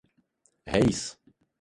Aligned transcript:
Haase. 0.71 1.07